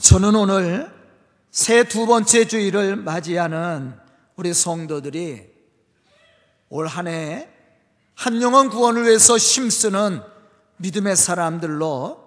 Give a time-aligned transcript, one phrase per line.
[0.00, 0.90] 저는 오늘
[1.50, 3.94] 새 두 번째 주일을 맞이하는
[4.36, 5.50] 우리 성도들이
[6.70, 7.48] 올 한 해
[8.14, 10.20] 한 영혼 구원을 위해서 힘쓰는
[10.76, 12.18] 믿음의 사람들로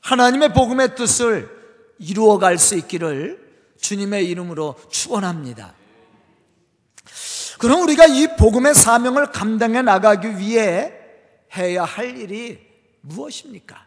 [0.00, 1.50] 하나님의 복음의 뜻을
[1.98, 3.38] 이루어갈 수 있기를
[3.78, 5.74] 주님의 이름으로 축원합니다.
[7.58, 10.94] 그럼 우리가 이 복음의 사명을 감당해 나가기 위해
[11.54, 12.58] 해야 할 일이
[13.02, 13.86] 무엇입니까?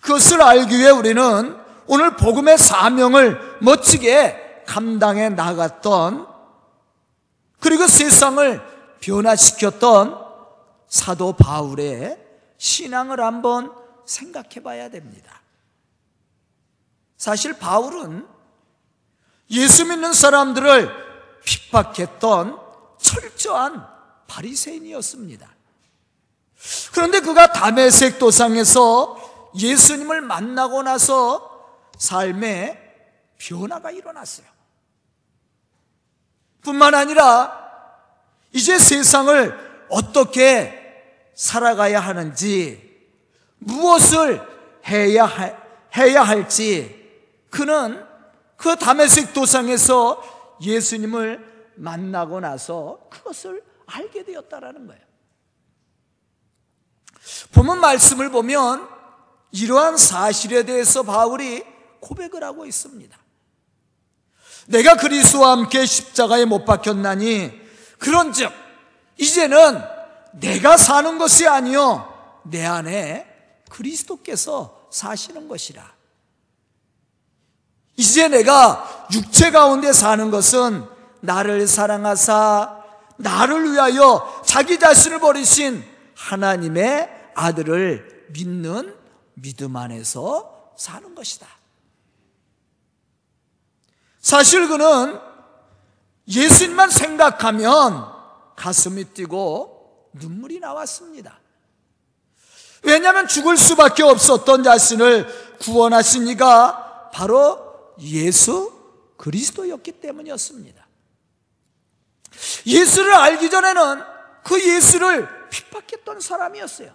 [0.00, 6.26] 그것을 알기 위해 우리는 오늘 복음의 사명을 멋지게 감당해 나갔던
[7.60, 8.60] 그리고 세상을
[9.00, 10.18] 변화시켰던
[10.88, 12.18] 사도 바울의
[12.58, 13.72] 신앙을 한번
[14.04, 15.40] 생각해 봐야 됩니다.
[17.16, 18.26] 사실 바울은
[19.50, 20.90] 예수 믿는 사람들을
[21.44, 22.58] 핍박했던
[22.98, 23.86] 철저한
[24.26, 25.48] 바리새인이었습니다.
[26.92, 31.51] 그런데 그가 담에색 도상에서 예수님을 만나고 나서
[32.02, 32.76] 삶에
[33.38, 34.46] 변화가 일어났어요.
[36.60, 37.60] 뿐만 아니라
[38.50, 40.80] 이제 세상을 어떻게
[41.34, 43.08] 살아가야 하는지,
[43.58, 44.42] 무엇을
[44.88, 45.26] 해야,
[45.96, 47.00] 해야 할지,
[47.50, 48.04] 그는
[48.56, 55.02] 그 담에색 도상에서 예수님을 만나고 나서 그것을 알게 되었다라는 거예요.
[57.52, 58.88] 보면 말씀을 보면
[59.52, 61.71] 이러한 사실에 대해서 바울이
[62.02, 63.16] 고백을 하고 있습니다.
[64.66, 67.50] 내가 그리스도와 함께 십자가에 못 박혔나니
[67.98, 68.52] 그런즉
[69.16, 69.80] 이제는
[70.32, 73.26] 내가 사는 것이 아니요 내 안에
[73.70, 75.92] 그리스도께서 사시는 것이라.
[77.96, 80.86] 이제 내가 육체 가운데 사는 것은
[81.20, 82.82] 나를 사랑하사
[83.16, 85.84] 나를 위하여 자기 자신을 버리신
[86.16, 88.96] 하나님의 아들을 믿는
[89.34, 91.61] 믿음 안에서 사는 것이다.
[94.22, 95.20] 사실 그는
[96.28, 98.10] 예수님만 생각하면
[98.56, 101.40] 가슴이 뛰고 눈물이 나왔습니다.
[102.84, 108.72] 왜냐하면 죽을 수밖에 없었던 자신을 구원하신 이가 바로 예수
[109.16, 110.86] 그리스도였기 때문이었습니다.
[112.66, 114.02] 예수를 알기 전에는
[114.44, 116.92] 그 예수를 핍박했던 사람이었어요.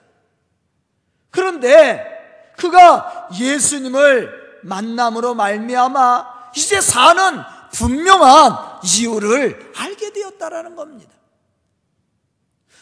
[1.30, 11.12] 그런데 그가 예수님을 만남으로 말미암아 이제 사는 분명한 이유를 알게 되었다라는 겁니다.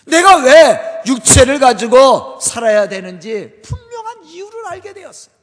[0.05, 5.35] 내가 왜 육체를 가지고 살아야 되는지 분명한 이유를 알게 되었어요.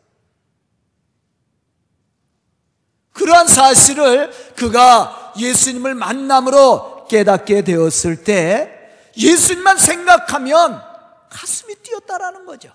[3.12, 8.78] 그러한 사실을 그가 예수님을 만남으로 깨닫게 되었을 때
[9.16, 10.82] 예수님만 생각하면
[11.28, 12.72] 가슴이 뛰었다라는 거죠.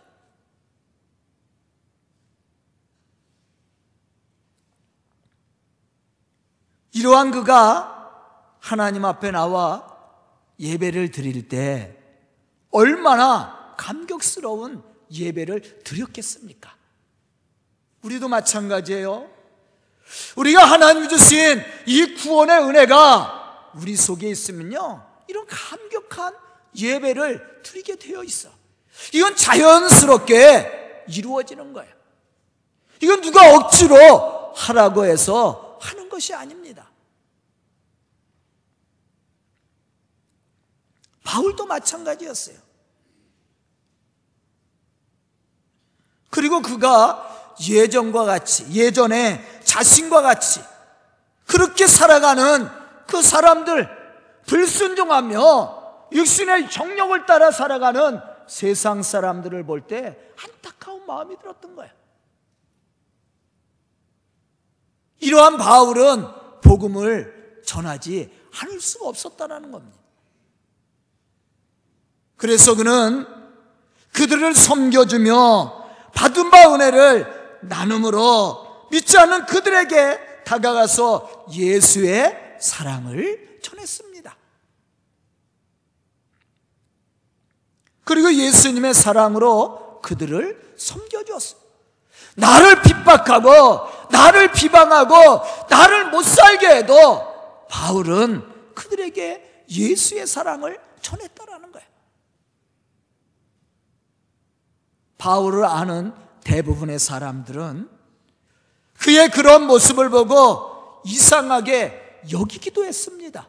[6.98, 8.12] 이러한 그가
[8.60, 9.88] 하나님 앞에 나와
[10.60, 11.96] 예배를 드릴 때
[12.72, 16.76] 얼마나 감격스러운 예배를 드렸겠습니까?
[18.02, 19.30] 우리도 마찬가지예요.
[20.38, 25.06] 우리가 하나님 주신 이 구원의 은혜가 우리 속에 있으면요.
[25.28, 26.34] 이런 감격한
[26.76, 28.50] 예배를 드리게 되어 있어.
[29.14, 31.94] 이건 자연스럽게 이루어지는 거예요.
[33.02, 36.87] 이건 누가 억지로 하라고 해서 하는 것이 아닙니다.
[41.28, 42.56] 바울도 마찬가지였어요.
[46.30, 50.62] 그리고 그가 예전과 같이, 예전에 자신과 같이
[51.46, 52.70] 그렇게 살아가는
[53.08, 53.90] 그 사람들,
[54.46, 61.92] 불순종하며 육신의 정력을 따라 살아가는 세상 사람들을 볼 때 안타까운 마음이 들었던 거예요.
[65.20, 66.26] 이러한 바울은
[66.62, 70.07] 복음을 전하지 않을 수가 없었다는 겁니다.
[72.38, 73.26] 그래서 그는
[74.14, 84.36] 그들을 섬겨주며 받은 바 은혜를 나눔으로 믿지 않는 그들에게 다가가서 예수의 사랑을 전했습니다.
[88.06, 91.68] 그리고 예수님의 사랑으로 그들을 섬겨주었습니다.
[92.36, 101.88] 나를 핍박하고 나를 비방하고 나를 못 살게 해도 바울은 그들에게 예수의 사랑을 전했다라는 거예요.
[105.28, 106.14] 바울을 아는
[106.46, 107.90] 대부분의 사람들은
[108.94, 113.46] 그의 그런 모습을 보고 이상하게 여기기도 했습니다.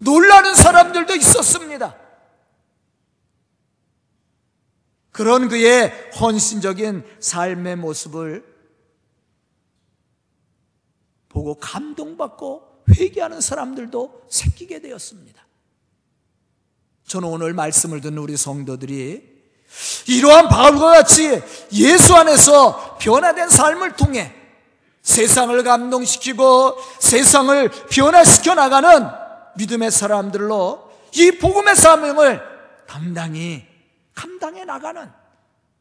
[0.00, 1.96] 놀라는 사람들도 있었습니다.
[5.12, 8.44] 그런 그의 헌신적인 삶의 모습을
[11.28, 15.46] 보고 감동받고 회개하는 사람들도 생기게 되었습니다.
[17.04, 19.31] 저는 오늘 말씀을 듣는 우리 성도들이
[20.06, 21.42] 이러한 바울과 같이
[21.72, 24.32] 예수 안에서 변화된 삶을 통해
[25.02, 29.08] 세상을 감동시키고 세상을 변화시켜 나가는
[29.56, 32.40] 믿음의 사람들로 이 복음의 사명을
[32.86, 33.64] 담당히
[34.14, 35.10] 감당해 나가는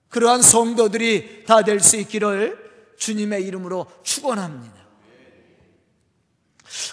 [0.09, 2.57] 그러한 성도들이 다 될 수 있기를
[2.97, 4.75] 주님의 이름으로 축원합니다.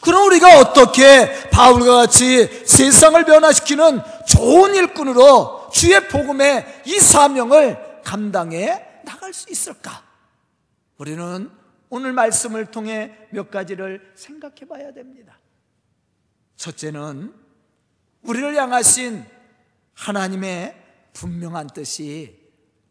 [0.02, 9.32] 그럼 우리가 어떻게 바울과 같이 세상을 변화시키는 좋은 일꾼으로 주의 복음의 이 사명을 감당해 나갈
[9.32, 10.05] 수 있을까?
[10.99, 11.50] 우리는
[11.91, 15.38] 오늘 말씀을 통해 몇 가지를 생각해 봐야 됩니다.
[16.56, 17.32] 첫째는
[18.23, 19.25] 우리를 향하신
[19.94, 20.76] 하나님의
[21.12, 22.38] 분명한 뜻이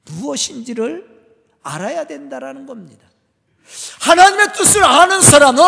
[0.05, 1.17] 무엇인지를
[1.61, 3.07] 알아야 된다라는 겁니다.
[4.01, 5.61] 하나님의 뜻을 아는 사람은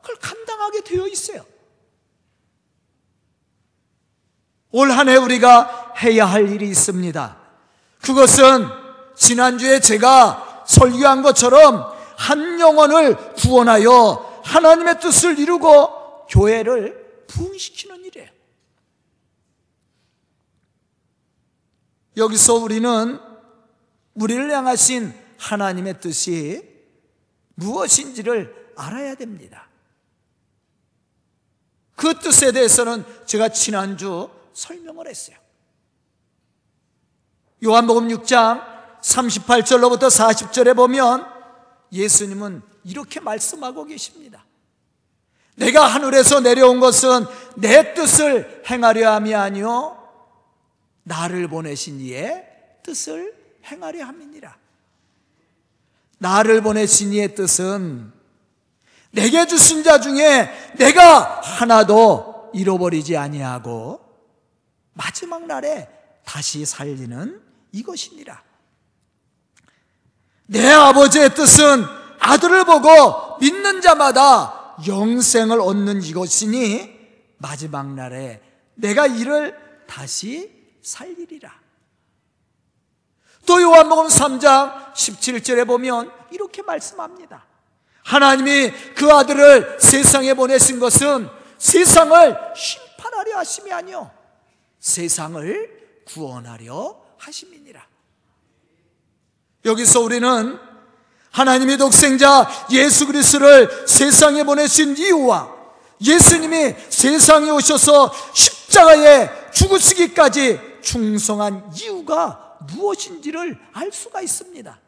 [0.00, 1.44] 그걸 감당하게 되어 있어요.
[4.72, 7.36] 올 한 해 우리가 해야 할 일이 있습니다.
[8.02, 8.66] 그것은
[9.14, 18.28] 지난주에 제가 설교한 것처럼 한 영혼을 구원하여 하나님의 뜻을 이루고 교회를 부흥시키는 일이에요.
[22.16, 23.18] 여기서 우리는
[24.14, 26.62] 우리를 향하신 하나님의 뜻이
[27.54, 29.68] 무엇인지를 알아야 됩니다.
[31.96, 35.36] 그 뜻에 대해서는 제가 지난주 설명을 했어요.
[37.64, 38.62] 요한복음 6장
[39.00, 41.26] 38절로부터 40절에 보면
[41.92, 44.44] 예수님은 이렇게 말씀하고 계십니다.
[45.54, 47.26] 내가 하늘에서 내려온 것은
[47.56, 50.02] 내 뜻을 행하려 함이 아니요
[51.04, 52.46] 나를 보내신 이의
[52.82, 53.34] 뜻을
[53.66, 54.56] 행하려 함이니라.
[56.18, 58.12] 나를 보내신 이의 뜻은
[59.10, 64.01] 내게 주신 자 중에 내가 하나도 잃어버리지 아니하고
[64.92, 65.88] 마지막 날에
[66.24, 67.42] 다시 살리는
[67.72, 68.42] 이것이니라.
[70.46, 71.84] 내 아버지의 뜻은
[72.18, 77.00] 아들을 보고 믿는 자마다 영생을 얻는 이것이니
[77.38, 78.40] 마지막 날에
[78.74, 79.56] 내가 이를
[79.86, 80.50] 다시
[80.82, 81.52] 살리리라.
[83.46, 87.44] 또 요한복음 3장 17절에 보면 이렇게 말씀합니다.
[88.04, 91.28] 하나님이 그 아들을 세상에 보내신 것은
[91.58, 94.10] 세상을 심판하려 하심이 아니요
[94.82, 97.86] 세상을 구원하려 하심이니라.
[99.64, 100.58] 여기서 우리는
[101.30, 105.62] 하나님의 독생자 예수 그리스도를 세상에 보내신 이유와
[106.04, 114.80] 예수님이 세상에 오셔서 십자가에 죽으시기까지 충성한 이유가 무엇인지를 알 수가 있습니다.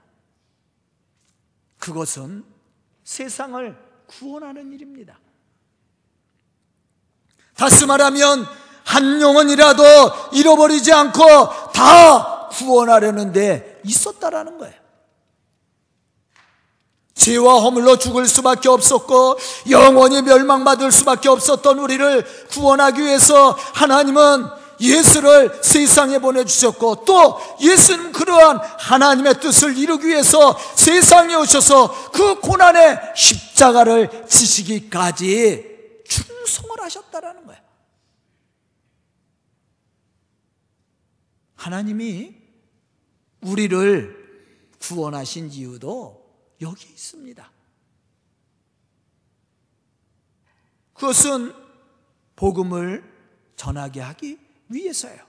[1.79, 2.45] 그것은
[3.05, 5.21] 세상을 구원하는 일입니다.
[7.55, 8.45] 다시 말하면
[8.85, 9.83] 한 영혼이라도
[10.33, 14.75] 잃어버리지 않고 다 구원하려는 데 있었다라는 거예요.
[17.15, 19.39] 죄와 허물로 죽을 수밖에 없었고
[19.71, 24.47] 영원히 멸망받을 수밖에 없었던 우리를 구원하기 위해서 하나님은
[24.81, 34.27] 예수를 세상에 보내주셨고 또 예수는 그러한 하나님의 뜻을 이루기 위해서 세상에 오셔서 그 고난의 십자가를
[34.29, 35.65] 지시기까지
[36.09, 37.64] 충성을 하셨다라는 거예요.
[41.65, 42.35] 하나님이
[43.41, 46.31] 우리를 구원하신 이유도
[46.61, 47.51] 여기 있습니다.
[50.93, 51.55] 그것은
[52.37, 53.03] 복음을
[53.57, 55.25] 전하게 하기 위해서예요.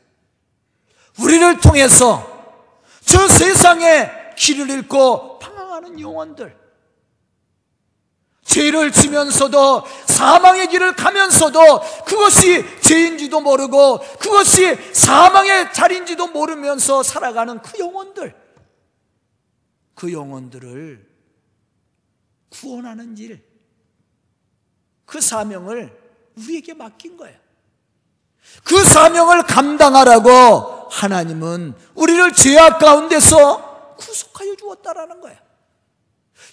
[1.22, 2.68] 우리를 통해서
[3.06, 6.54] 저 세상에 길을 잃고 방황하는 영혼들,
[8.56, 11.60] 죄를 지면서도 사망의 길을 가면서도
[12.06, 18.34] 그것이 죄인지도 모르고 그것이 사망의 자리인지도 모르면서 살아가는 그 영혼들,
[19.94, 21.06] 그 영혼들을
[22.50, 23.44] 구원하는 일,
[25.06, 25.92] 그 사명을
[26.38, 27.38] 우리에게 맡긴 거예요.
[28.64, 35.45] 그 사명을 감당하라고 하나님은 우리를 죄악 가운데서 구속하여 주었다라는 거예요.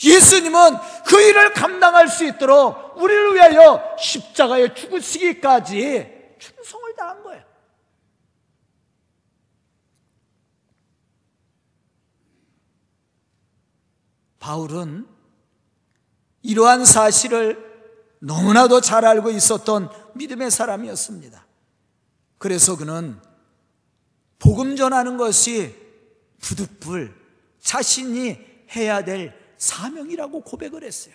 [0.04, 7.42] 예수님은 그 일을 감당할 수 있도록 우리를 위하여 십자가에 죽으시기까지 충성을 다한 거예요.
[14.38, 15.06] 바울은
[16.42, 17.72] 이러한 사실을
[18.18, 21.46] 너무나도 잘 알고 있었던 믿음의 사람이었습니다.
[22.38, 23.20] 그래서 그는
[24.40, 25.74] 복음 전하는 것이
[26.40, 27.14] 부득불
[27.60, 28.36] 자신이
[28.74, 31.14] 해야 될 사명이라고 고백을 했어요.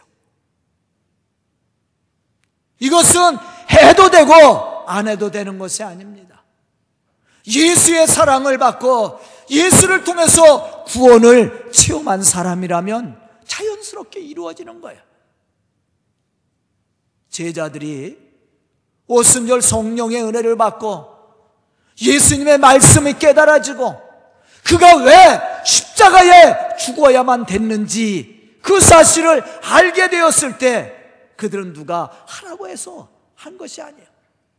[2.80, 3.38] 이것은
[3.70, 4.34] 해도 되고
[4.88, 6.46] 안 해도 되는 것이 아닙니다.
[7.46, 15.02] 예수의 사랑을 받고 예수를 통해서 구원을 체험한 사람이라면 자연스럽게 이루어지는 거예요.
[17.30, 18.18] 제자들이
[19.08, 21.18] 오순절 성령의 은혜를 받고
[22.02, 24.02] 예수님의 말씀이 깨달아지고
[24.64, 25.14] 그가 왜
[25.66, 30.94] 십자가에 죽어야만 됐는지 그 사실을 알게 되었을 때
[31.36, 34.08] 그들은 누가 하라고 해서 한 것이 아니에요.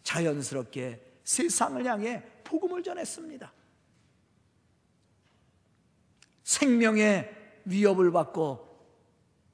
[0.04, 3.52] 자연스럽게 세상을 향해 복음을 전했습니다.
[6.44, 7.30] 생명의
[7.64, 8.66] 위협을 받고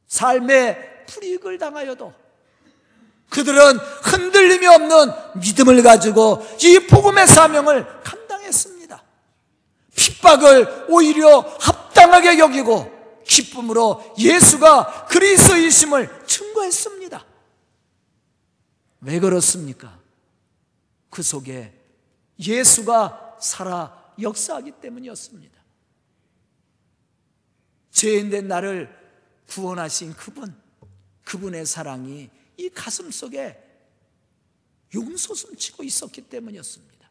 [0.07, 2.15] 삶의 불이익을 당하여도
[3.31, 5.11] 그들은 흔들림이 없는
[5.41, 9.03] 믿음을 가지고 이 복음의 사명을 감당했습니다.
[9.97, 12.94] 핍박을 오히려 합당하게 여기고
[13.25, 17.27] 기쁨으로 예수가 그리스도이심을 증거했습니다.
[19.01, 20.01] 왜 그렇습니까?
[21.11, 21.73] 그 속에
[22.39, 25.55] 예수가 살아 역사하기 때문이었습니다.
[27.91, 28.95] 죄인된 나를
[29.49, 30.55] 구원하신 그분,
[31.25, 33.61] 그분의 사랑이 이 가슴 속에
[34.95, 37.04] 용솟음 치고 있었기 때문이었습니다.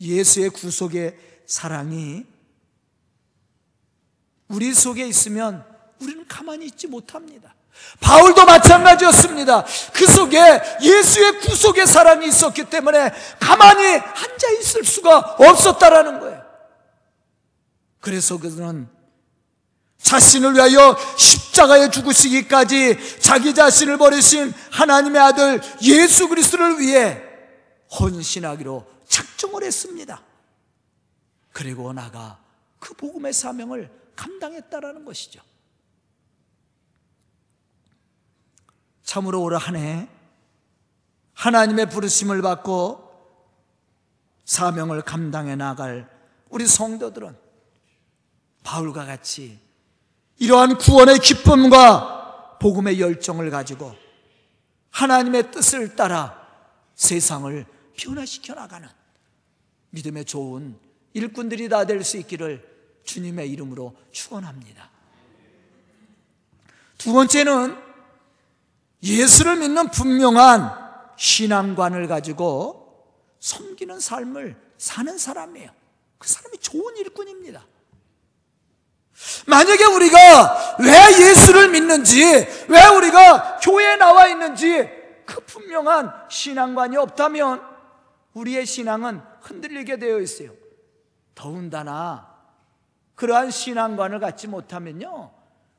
[0.00, 2.24] 예수의 구속의 사랑이
[4.48, 5.64] 우리 속에 있으면
[6.00, 7.54] 우리는 가만히 있지 못합니다.
[8.00, 9.64] 바울도 마찬가지였습니다.
[9.92, 10.38] 그 속에
[10.80, 16.42] 예수의 구속의 사랑이 있었기 때문에 가만히 앉아 있을 수가 없었다라는 거예요.
[18.00, 18.88] 그래서 그는
[19.98, 27.22] 자신을 위하여 십자가에 죽으시기까지 자기 자신을 버리신 하나님의 아들 예수 그리스도를 위해
[27.98, 30.22] 헌신하기로 작정을 했습니다.
[31.52, 32.38] 그리고 나가
[32.78, 35.40] 그 복음의 사명을 감당했다라는 것이죠.
[39.02, 40.08] 참으로 올 한해
[41.34, 43.04] 하나님의 부르심을 받고
[44.44, 46.10] 사명을 감당해 나갈
[46.48, 47.36] 우리 성도들은
[48.62, 49.58] 바울과 같이
[50.38, 53.94] 이러한 구원의 기쁨과 복음의 열정을 가지고
[54.90, 56.40] 하나님의 뜻을 따라
[56.94, 58.88] 세상을 변화시켜 나가는
[59.90, 60.76] 믿음의 좋은
[61.12, 62.74] 일꾼들이 다 될 수 있기를
[63.04, 64.90] 주님의 이름으로 축원합니다.
[66.98, 67.76] 두 번째는
[69.02, 70.84] 예수를 믿는 분명한
[71.16, 73.06] 신앙관을 가지고
[73.40, 75.70] 섬기는 삶을 사는 사람이에요.
[76.18, 77.64] 그 사람이 좋은 일꾼입니다.
[79.46, 84.88] 만약에 우리가 왜 예수를 믿는지, 왜 우리가 교회에 나와 있는지
[85.26, 87.73] 그 분명한 신앙관이 없다면
[88.34, 90.52] 우리의 신앙은 흔들리게 되어 있어요.
[91.34, 92.34] 더군다나
[93.14, 95.32] 그러한 신앙관을 갖지 못하면요.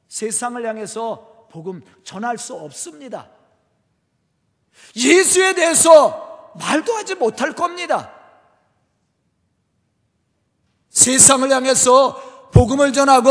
[0.07, 3.29] 세상을 향해서 복음 전할 수 없습니다.
[4.95, 8.13] 예수에 대해서 말도 하지 못할 겁니다.
[10.89, 13.29] 세상을 향해서 복음을 전하고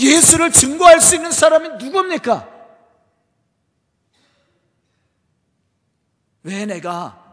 [0.00, 2.54] 예수를 증거할 수 있는 사람이 누굽니까?
[6.42, 7.25] 왜 내가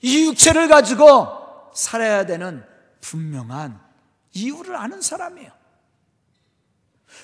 [0.00, 1.28] 이 육체를 가지고
[1.74, 2.64] 살아야 되는
[3.00, 3.80] 분명한
[4.32, 5.50] 이유를 아는 사람이에요.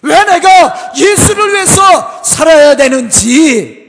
[0.03, 3.83] 왜 내가 예수를 위해서 살아야 되는지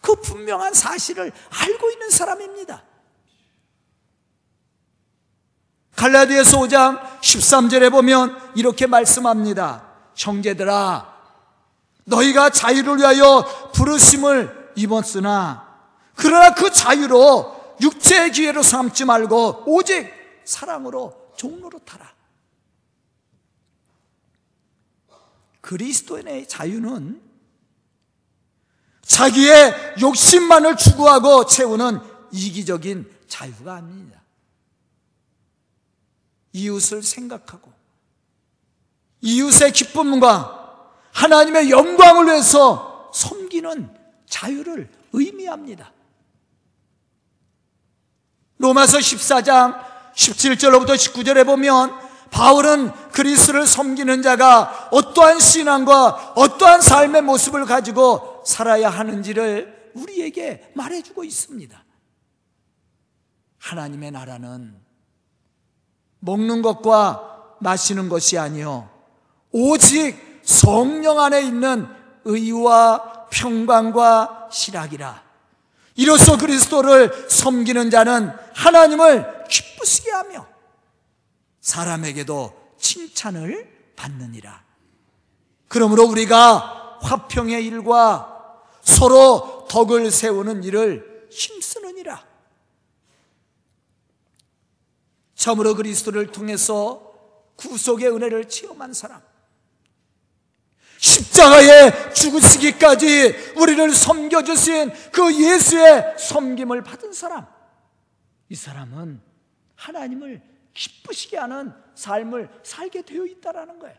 [0.00, 2.84] 그 분명한 사실을 알고 있는 사람입니다.
[5.96, 9.88] 갈라디아서 5장 13절에 보면 이렇게 말씀합니다.
[10.14, 11.14] 형제들아
[12.04, 15.66] 너희가 자유를 위하여 부르심을 입었으나
[16.14, 20.10] 그러나 그 자유로 육체의 기회로 삼지 말고 오직
[20.44, 22.12] 사랑으로 종로로 타라.
[25.60, 27.20] 그리스도인의 자유는
[29.02, 32.00] 자기의 욕심만을 추구하고 채우는
[32.32, 34.22] 이기적인 자유가 아닙니다.
[36.52, 37.72] 이웃을 생각하고
[39.20, 43.94] 이웃의 기쁨과 하나님의 영광을 위해서 섬기는
[44.26, 45.92] 자유를 의미합니다.
[48.58, 49.80] 로마서 14장
[50.14, 51.92] 17절로부터 19절에 보면
[52.30, 61.84] 바울은 그리스를 섬기는 자가 어떠한 신앙과 어떠한 삶의 모습을 가지고 살아야 하는지를 우리에게 말해주고 있습니다.
[63.58, 64.76] 하나님의 나라는
[66.20, 68.88] 먹는 것과 마시는 것이 아니요
[69.50, 71.86] 오직 성령 안에 있는
[72.24, 75.22] 의와 평강과 실학이라.
[75.96, 80.46] 이로써 그리스도를 섬기는 자는 하나님을 기쁘시게 하며
[81.60, 84.64] 사람에게도 칭찬을 받느니라.
[85.68, 92.26] 그러므로 우리가 화평의 일과 서로 덕을 세우는 일을 힘쓰느니라.
[95.36, 97.12] 참으로 그리스도를 통해서
[97.54, 99.22] 구속의 은혜를 체험한 사람.
[100.98, 107.57] 십자가에 죽으시기까지 우리를 섬겨주신 그 예수의 섬김을 받은 사람.
[108.48, 109.20] 이 사람은
[109.76, 110.42] 하나님을
[110.74, 113.96] 기쁘시게 하는 삶을 살게 되어 있다라는 거예요.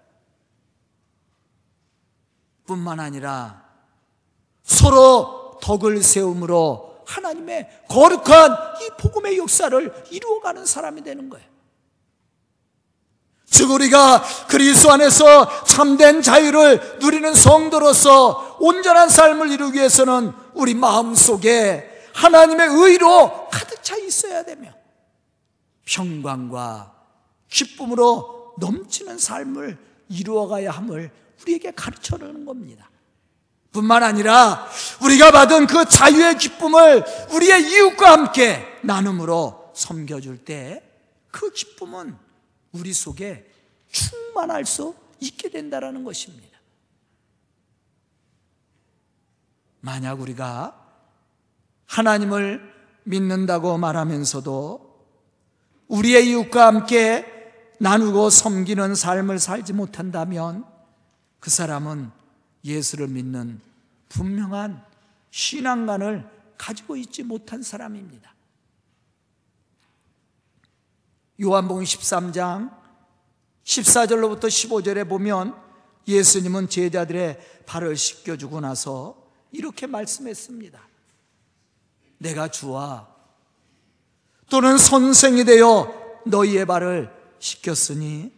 [2.65, 3.67] 뿐만 아니라
[4.63, 8.51] 서로 덕을 세움으로 하나님의 거룩한
[8.81, 11.47] 이 복음의 역사를 이루어가는 사람이 되는 거예요.
[13.45, 21.88] 즉 우리가 그리스도 안에서 참된 자유를 누리는 성도로서 온전한 삶을 이루기 위해서는 우리 마음속에
[22.19, 24.73] 하나님의 의로 가득 차 있어야 되며
[25.85, 26.95] 평강과
[27.49, 29.77] 기쁨으로 넘치는 삶을
[30.09, 31.11] 이루어가야 함을
[31.41, 32.89] 우리에게 가르쳐 주는 겁니다.
[33.71, 34.67] 뿐만 아니라
[35.03, 40.89] 우리가 받은 그 자유의 기쁨을 우리의 이웃과 함께 나눔으로 섬겨줄 때
[41.31, 42.17] 그 기쁨은
[42.71, 43.49] 우리 속에
[43.91, 46.57] 충만할 수 있게 된다는 것입니다.
[49.81, 50.78] 만약 우리가
[51.89, 52.61] 하나님을
[53.03, 54.89] 믿는다고 말하면서도
[55.87, 57.25] 우리의 이웃과 함께
[57.79, 60.65] 나누고 섬기는 삶을 살지 못한다면
[61.39, 62.11] 그 사람은
[62.63, 63.59] 예수를 믿는
[64.09, 64.83] 분명한
[65.31, 68.35] 신앙관을 가지고 있지 못한 사람입니다.
[71.41, 72.77] 요한복음 13장
[73.63, 75.55] 14절로부터 15절에 보면
[76.07, 79.15] 예수님은 제자들의 발을 씻겨주고 나서
[79.51, 80.89] 이렇게 말씀했습니다.
[82.19, 83.07] 내가 주와
[84.49, 88.31] 또는 선생이 되어 너희의 발을 씻겼으니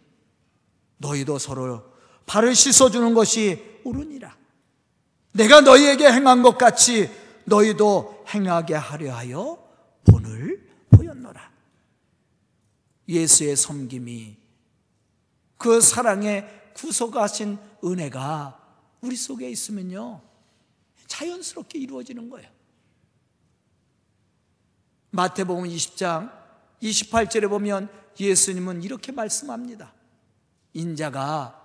[0.97, 1.83] 너희도 서로
[2.25, 4.37] 발을 씻어주는 것이 옳으니라.
[5.33, 7.09] 내가 너희에게 행한 것 같이
[7.45, 9.57] 너희도 행하게 하려 하여
[10.09, 11.51] 본을 보였노라.
[13.07, 14.37] 예수의 섬김이
[15.57, 18.59] 그 사랑에 구속하신 은혜가
[19.01, 20.21] 우리 속에 있으면요.
[21.07, 22.49] 자연스럽게 이루어지는 거예요.
[25.11, 26.31] 마태복음 20장
[26.81, 29.93] 28절에 보면 예수님은 이렇게 말씀합니다.
[30.73, 31.59] 인자가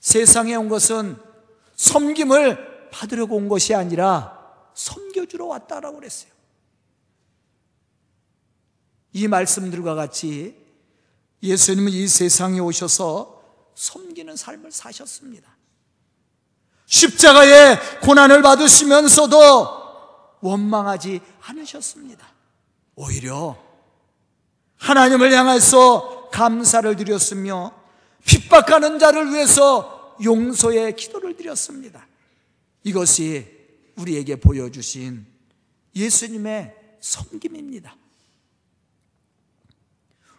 [0.00, 1.16] 세상에 온 것은
[1.74, 4.36] 섬김을 받으려고 온 것이 아니라
[4.74, 6.30] 섬겨주러 왔다라고 그랬어요.
[9.12, 10.56] 이 말씀들과 같이
[11.42, 13.42] 예수님은 이 세상에 오셔서
[13.74, 15.56] 섬기는 삶을 사셨습니다.
[16.86, 19.36] 십자가의 고난을 받으시면서도
[20.40, 22.35] 원망하지 않으셨습니다.
[22.96, 23.56] 오히려
[24.78, 27.72] 하나님을 향해서 감사를 드렸으며
[28.24, 32.06] 핍박하는 자를 위해서 용서의 기도를 드렸습니다.
[32.82, 33.46] 이것이
[33.96, 35.26] 우리에게 보여주신
[35.94, 37.94] 예수님의 섬김입니다.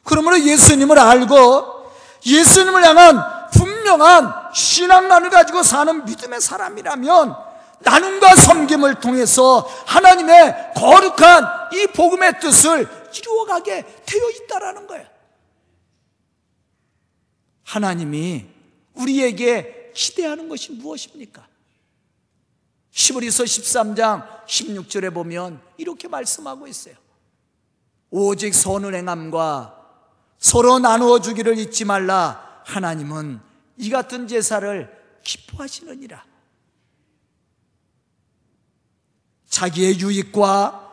[0.03, 1.91] 그러므로 예수님을 알고
[2.25, 7.46] 예수님을 향한 분명한 신앙만을 가지고 사는 믿음의 사람이라면
[7.79, 15.05] 나눔과 섬김을 통해서 하나님의 거룩한 이 복음의 뜻을 이루어가게 되어 있다라는 거예요.
[17.63, 18.45] 하나님이
[18.93, 21.45] 우리에게 기대하는 것이 무엇입니까?
[22.91, 26.95] 시브리서 13장 16절에 보면 이렇게 말씀하고 있어요.
[28.09, 29.75] 오직 선을 행함과
[30.39, 32.61] 서로 나누어 주기를 잊지 말라.
[32.65, 33.39] 하나님은
[33.77, 34.89] 이 같은 제사를
[35.23, 36.25] 기뻐하시느니라.
[39.49, 40.91] 자기의 유익과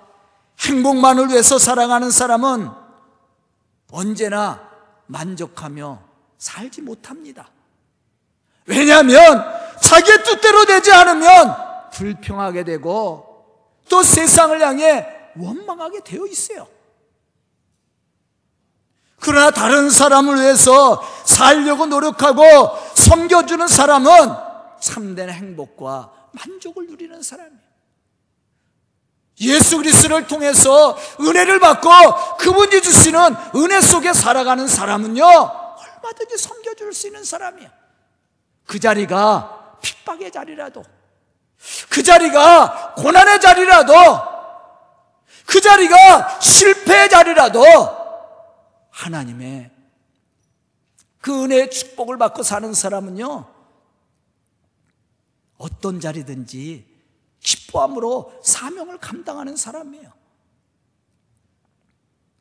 [0.60, 2.70] 행복만을 위해서 살아가는 사람은
[3.90, 4.68] 언제나
[5.06, 6.02] 만족하며
[6.38, 7.48] 살지 못합니다.
[8.66, 9.44] 왜냐하면
[9.80, 11.54] 자기의 뜻대로 되지 않으면
[11.92, 13.34] 불평하게 되고
[13.88, 16.66] 또 세상을 향해 원망하게 되어 있어요.
[19.20, 22.42] 그러나 다른 사람을 위해서 살려고 노력하고
[22.94, 24.10] 섬겨주는 사람은
[24.80, 27.63] 참된 행복과 만족을 누리는 사람이에요.
[29.40, 37.24] 예수 그리스도를 통해서 은혜를 받고 그분이 주시는 은혜 속에 살아가는 사람은요, 얼마든지 섬겨줄 수 있는
[37.24, 37.70] 사람이야.
[38.66, 40.84] 그 자리가 핍박의 자리라도,
[41.88, 43.94] 그 자리가 고난의 자리라도,
[45.46, 47.64] 그 자리가 실패의 자리라도,
[48.90, 49.70] 하나님의
[51.20, 53.46] 그 은혜의 축복을 받고 사는 사람은요,
[55.58, 56.93] 어떤 자리든지
[57.44, 60.12] 기뻐함으로 사명을 감당하는 사람이에요.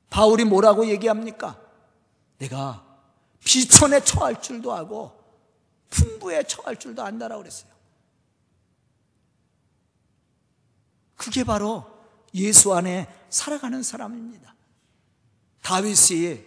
[0.09, 1.59] 바울이 뭐라고 얘기합니까?
[2.39, 2.83] 내가
[3.43, 5.11] 비천에 처할 줄도 하고
[5.89, 7.71] 풍부에 처할 줄도 안다라고 그랬어요.
[11.15, 11.85] 그게 바로
[12.33, 14.55] 예수 안에 살아가는 사람입니다.
[15.61, 16.43] 다윗이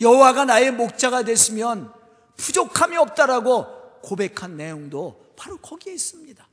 [0.00, 1.92] 여호와가 나의 목자가 됐으면
[2.36, 6.46] 부족함이 없다라고 고백한 내용도 바로 거기에 있습니다.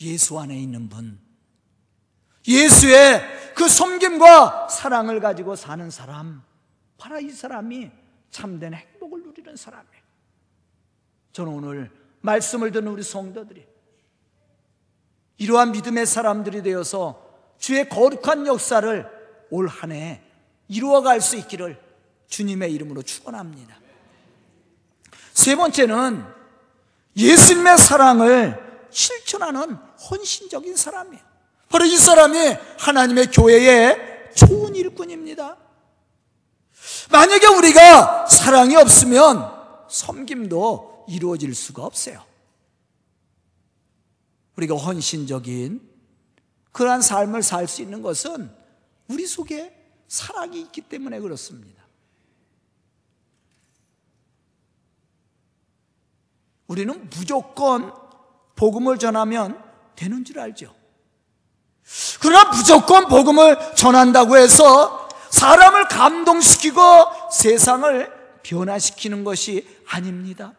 [0.00, 1.18] 예수 안에 있는 분,
[2.46, 3.22] 예수의
[3.54, 6.42] 그 섬김과 사랑을 가지고 사는 사람,
[6.98, 7.90] 바로 이 사람이
[8.30, 10.02] 참된 행복을 누리는 사람이에요.
[11.32, 13.66] 저는 오늘 말씀을 듣는 우리 성도들이
[15.38, 17.22] 이러한 믿음의 사람들이 되어서
[17.58, 19.08] 주의 거룩한 역사를
[19.50, 20.22] 올 한 해
[20.68, 21.80] 이루어갈 수 있기를
[22.28, 23.76] 주님의 이름으로 축원합니다.
[25.32, 26.24] 세 번째는
[27.16, 28.63] 예수님의 사랑을
[28.94, 29.74] 실천하는
[30.10, 31.22] 헌신적인 사람이에요.
[31.68, 32.38] 바로 이 사람이
[32.78, 35.58] 하나님의 교회의 좋은 일꾼입니다.
[37.10, 39.52] 만약에 우리가 사랑이 없으면
[39.90, 42.24] 섬김도 이루어질 수가 없어요.
[44.56, 45.90] 우리가 헌신적인
[46.72, 48.54] 그러한 삶을 살 수 있는 것은
[49.08, 49.74] 우리 속에
[50.06, 51.82] 사랑이 있기 때문에 그렇습니다.
[56.66, 57.92] 우리는 무조건
[58.56, 59.62] 복음을 전하면
[59.96, 60.74] 되는 줄 알죠.
[62.20, 66.80] 그러나 무조건 복음을 전한다고 해서 사람을 감동시키고
[67.32, 70.54] 세상을 변화시키는 것이 아닙니다.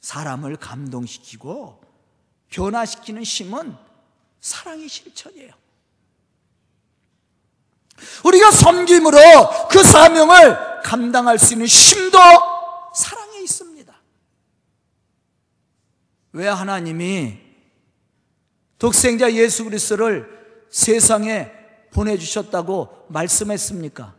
[0.00, 1.80] 사람을 감동시키고
[2.50, 3.76] 변화시키는 힘은
[4.40, 5.52] 사랑의 실천이에요.
[8.24, 9.18] 우리가 섬김으로
[9.70, 12.18] 그 사명을 감당할 수 있는 힘도
[12.94, 13.94] 사랑에 있습니다.
[16.32, 17.38] 왜 하나님이
[18.78, 21.50] 독생자 예수 그리스도를 세상에
[21.90, 24.14] 보내주셨다고 말씀했습니까?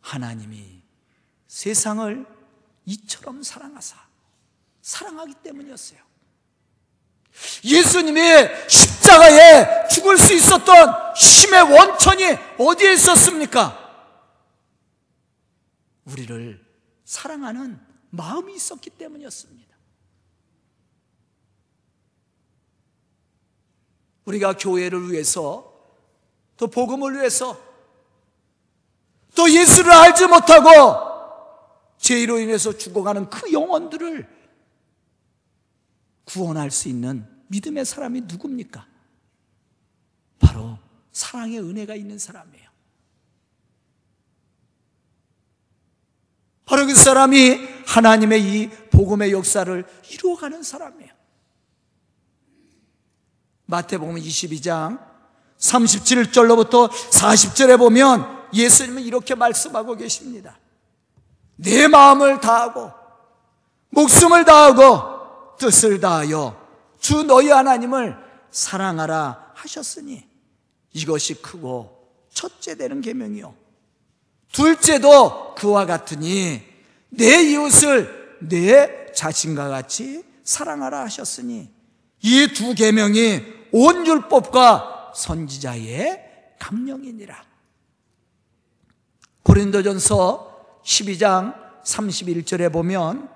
[0.00, 0.82] 하나님이
[1.48, 2.26] 세상을
[2.86, 3.96] 이처럼 사랑하사
[4.82, 6.00] 사랑하기 때문이었어요.
[7.64, 8.20] 예수님이
[8.68, 12.24] 십자가에 죽을 수 있었던 힘의 원천이
[12.58, 13.78] 어디에 있었습니까?
[16.04, 16.62] 우리를
[17.04, 19.71] 사랑하는 마음이 있었기 때문이었습니다.
[24.24, 25.72] 우리가 교회를 위해서
[26.56, 27.58] 또 복음을 위해서
[29.34, 31.12] 또 예수를 알지 못하고
[31.98, 34.28] 죄로 인해서 죽어가는 그 영혼들을
[36.24, 38.86] 구원할 수 있는 믿음의 사람이 누굽니까?
[40.38, 40.78] 바로
[41.12, 42.70] 사랑의 은혜가 있는 사람이에요.
[46.64, 51.21] 바로 그 사람이 하나님의 이 복음의 역사를 이루어가는 사람이에요.
[53.72, 55.00] 마태복음 22장
[55.58, 60.58] 37절로부터 40절에 보면 예수님은 이렇게 말씀하고 계십니다.
[61.56, 62.90] 내 마음을 다하고
[63.88, 66.60] 목숨을 다하고 뜻을 다하여
[67.00, 68.14] 주 너희 하나님을
[68.50, 70.22] 사랑하라 하셨으니
[70.92, 73.54] 이것이 크고 첫째 되는 계명이요
[74.52, 76.62] 둘째도 그와 같으니
[77.08, 81.70] 내 이웃을 내 자신과 같이 사랑하라 하셨으니
[82.20, 87.34] 이 두 계명이 온 율법과 선지자의 강령이니라.
[89.42, 91.54] 고린도전서 12장
[91.84, 93.28] 31절에 보면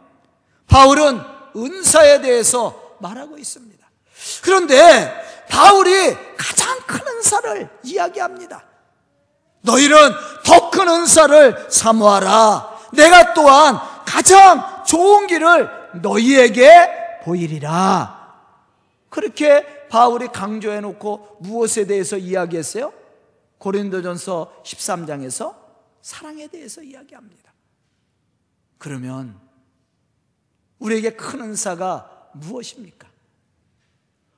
[0.69, 1.21] 바울은
[1.57, 3.87] 은사에 대해서 말하고 있습니다.
[4.43, 5.13] 그런데
[5.49, 8.65] 바울이 가장 큰 은사를 이야기합니다.
[9.63, 9.97] 너희는
[10.45, 12.79] 더 큰 은사를 사모하라.
[12.93, 15.69] 내가 또한 가장 좋은 길을
[16.03, 18.35] 너희에게 보이리라.
[19.09, 19.65] 그렇게
[19.97, 22.93] 바울이 강조해 놓고 무엇에 대해서 이야기했어요?
[23.57, 25.57] 고린도전서 13장에서
[26.03, 27.55] 사랑에 대해서 이야기합니다.
[28.77, 29.41] 그러면
[30.81, 33.09] 우리에게 큰 은사가 무엇입니까?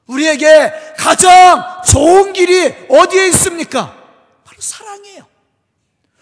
[0.06, 3.96] 우리에게 가장 좋은 길이 어디에 있습니까?
[4.44, 5.26] 바로 사랑이에요.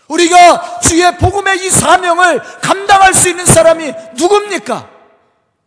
[0.09, 4.91] 우리가 주의 복음의 이 사명을 감당할 수 있는 사람이 누굽니까?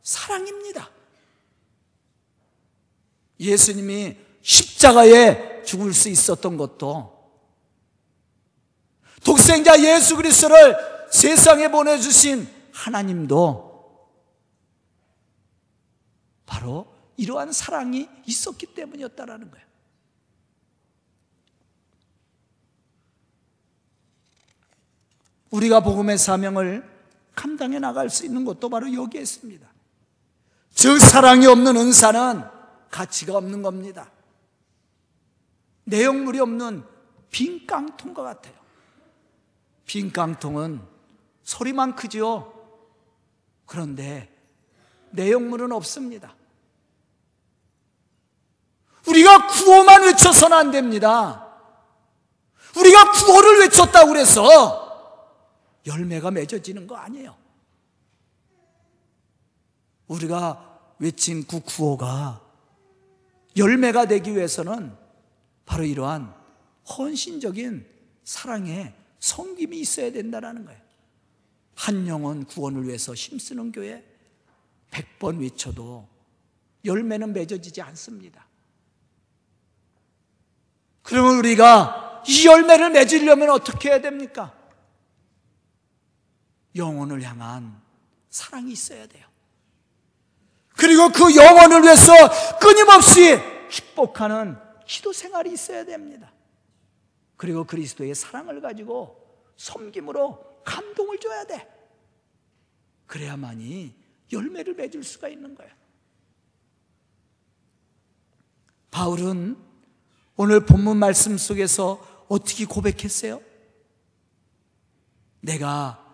[0.01, 0.89] 사랑입니다.
[3.39, 7.19] 예수님이 십자가에 죽을 수 있었던 것도
[9.23, 10.75] 독생자 예수 그리스도를
[11.11, 13.69] 세상에 보내주신 하나님도
[16.45, 19.69] 바로 이러한 사랑이 있었기 때문이었다라는 거예요.
[25.51, 26.87] 우리가 복음의 사명을
[27.35, 29.67] 감당해 나갈 수 있는 것도 바로 여기에 있습니다.
[30.73, 32.58] 즉 사랑이 없는 은사는
[32.89, 34.11] 가치가 없는 겁니다.
[35.85, 36.83] 내용물이 없는
[37.31, 38.53] 빈 깡통과 같아요.
[39.85, 40.81] 빈 깡통은
[41.43, 42.53] 소리만 크지요.
[43.65, 44.31] 그런데
[45.11, 46.35] 내용물은 없습니다.
[49.07, 51.47] 우리가 구호만 외쳐서는 안 됩니다.
[52.77, 54.89] 우리가 구호를 외쳤다고 그래서
[55.87, 57.35] 열매가 맺어지는 거 아니에요.
[60.07, 62.48] 우리가 외친 그 구호가
[63.57, 64.95] 열매가 되기 위해서는
[65.65, 66.33] 바로 이러한
[66.97, 67.85] 헌신적인
[68.23, 70.79] 사랑의 성김이 있어야 된다는 거예요.
[71.75, 74.03] 한 영혼 구원을 위해서 힘쓰는 교회
[74.91, 76.07] 100번 외쳐도
[76.85, 78.45] 열매는 맺어지지 않습니다.
[81.03, 84.55] 그러면 우리가 이 열매를 맺으려면 어떻게 해야 됩니까?
[86.75, 87.81] 영혼을 향한
[88.29, 89.28] 사랑이 있어야 돼요.
[90.79, 92.13] 그리고 그 영혼을 위해서
[92.57, 93.37] 끊임없이
[93.69, 96.31] 축복하는 기도 생활이 있어야 됩니다.
[97.35, 101.67] 그리고 그리스도의 사랑을 가지고 섬김으로 감동을 줘야 돼.
[103.07, 103.93] 그래야만이
[104.31, 105.71] 열매를 맺을 수가 있는 거예요.
[108.89, 109.57] 바울은
[110.37, 113.41] 오늘 본문 말씀 속에서 어떻게 고백했어요?
[115.41, 116.05] 내가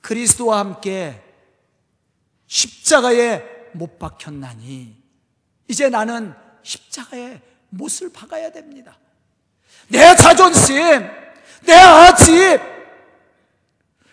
[0.00, 1.20] 그리스도와 함께
[2.46, 5.02] 십자가에 못 박혔나니
[5.68, 8.98] 이제 나는 십자가에 못을 박아야 됩니다.
[9.88, 10.74] 내 자존심,
[11.62, 12.60] 내 아집,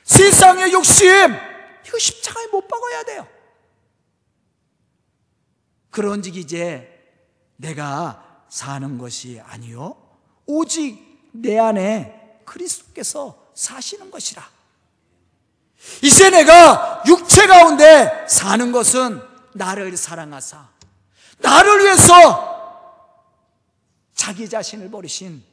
[0.03, 1.07] 세상의 욕심,
[1.87, 3.27] 이거 십자가에 못 박아야 돼요.
[5.89, 6.87] 그런즉 이제
[7.57, 9.95] 내가 사는 것이 아니요
[10.45, 14.49] 오직 내 안에 그리스도께서 사시는 것이라.
[16.01, 20.69] 이제 내가 육체 가운데 사는 것은 나를 사랑하사
[21.39, 22.51] 나를 위해서
[24.13, 25.43] 자기 자신을 버리신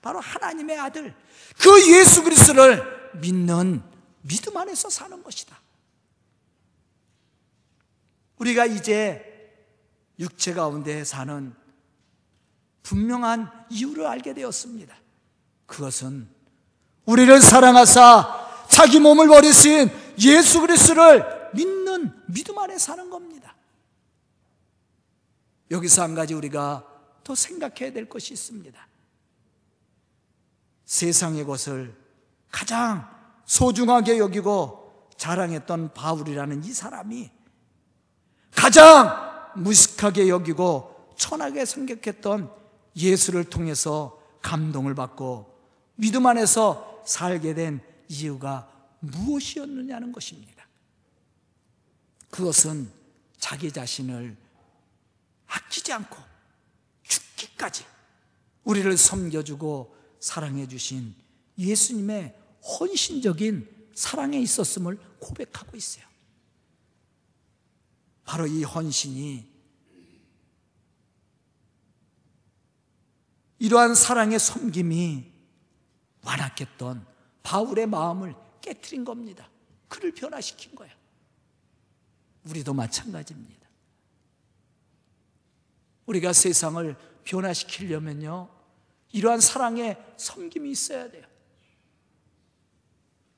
[0.00, 1.14] 바로 하나님의 아들
[1.58, 3.82] 그 예수 그리스도를 믿는
[4.22, 5.60] 믿음 안에서 사는 것이다.
[8.38, 9.28] 우리가 이제
[10.18, 11.54] 육체 가운데 사는
[12.82, 14.94] 분명한 이유를 알게 되었습니다.
[15.66, 16.28] 그것은
[17.04, 21.41] 우리를 사랑하사 자기 몸을 버리신 예수 그리스도를
[21.92, 23.54] 믿는 믿음 안에 사는 겁니다.
[25.70, 26.86] 여기서 한 가지 우리가
[27.24, 28.88] 더 생각해야 될 것이 있습니다.
[30.84, 31.94] 세상의 것을
[32.50, 33.08] 가장
[33.46, 37.30] 소중하게 여기고 자랑했던 바울이라는 이 사람이
[38.54, 42.52] 가장 무식하게 여기고 천하게 생각했던
[42.96, 45.50] 예수를 통해서 감동을 받고
[45.94, 48.68] 믿음 안에서 살게 된 이유가
[49.00, 50.61] 무엇이었느냐는 것입니다.
[52.32, 52.90] 그것은
[53.38, 54.34] 자기 자신을
[55.46, 56.16] 아끼지 않고
[57.02, 57.84] 죽기까지
[58.64, 61.14] 우리를 섬겨주고 사랑해주신
[61.58, 66.06] 예수님의 헌신적인 사랑에 있었음을 고백하고 있어요.
[68.24, 69.52] 바로 이 헌신이
[73.58, 75.30] 이러한 사랑의 섬김이
[76.22, 77.06] 완악했던
[77.42, 79.50] 바울의 마음을 깨뜨린 겁니다.
[79.88, 81.01] 그를 변화시킨 거예요.
[82.44, 83.68] 우리도 마찬가지입니다.
[86.06, 88.48] 우리가 세상을 변화시키려면요,
[89.12, 91.24] 이러한 사랑의 섬김이 있어야 돼요.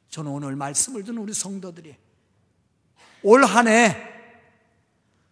[0.09, 1.97] 저는 오늘 말씀을 듣는 우리 성도들이
[3.25, 3.97] 올 한 해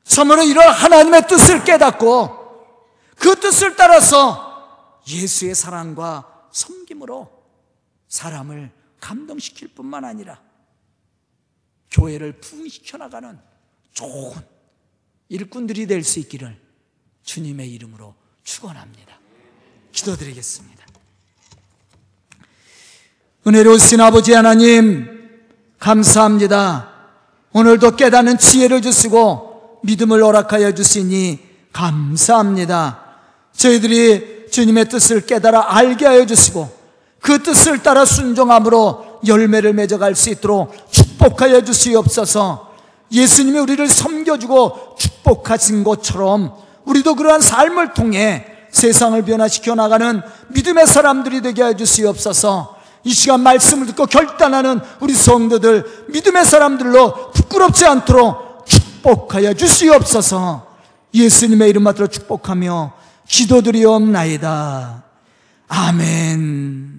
[0.03, 2.77] 참으로 이런 하나님의 뜻을 깨닫고
[3.17, 7.45] 그 뜻을 따라서 예수의 사랑과 섬김으로
[8.09, 10.43] 사람을 감동시킬 뿐만 아니라
[11.91, 13.41] 교회를 부흥시켜 나가는
[13.93, 14.33] 좋은
[15.29, 16.57] 일꾼들이 될 수 있기를
[17.25, 19.19] 주님의 이름으로 축원합니다.
[19.93, 20.85] 기도드리겠습니다.
[23.47, 25.41] 은혜로우신 아버지 하나님
[25.79, 26.91] 감사합니다.
[27.53, 31.41] 오늘도 깨닫는 지혜를 주시고 믿음을 허락하여 주시니
[31.73, 33.17] 감사합니다.
[33.53, 36.81] 저희들이 주님의 뜻을 깨달아 알게 하여 주시고
[37.21, 42.72] 그 뜻을 따라 순종함으로 열매를 맺어갈 수 있도록 축복하여 주시옵소서
[43.13, 51.63] 예수님이 우리를 섬겨주고 축복하신 것처럼 우리도 그러한 삶을 통해 세상을 변화시켜 나가는 믿음의 사람들이 되게
[51.63, 60.73] 해 주시옵소서 이 시간 말씀을 듣고 결단하는 우리 성도들 믿음의 사람들로 부끄럽지 않도록 축복하여 주시옵소서
[61.15, 62.93] 예수님의 이름 받들어 축복하며
[63.29, 65.03] 기도드리옵나이다.
[65.69, 66.92] 아멘.